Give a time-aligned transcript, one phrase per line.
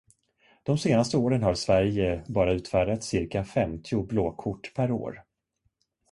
[0.63, 5.23] De senaste åren har Sverige bara utfärdat cirka femtio blåkort per år.